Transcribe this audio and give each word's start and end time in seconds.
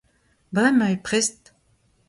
Bremañ 0.55 0.81
eo 0.91 0.99
prest! 1.05 1.41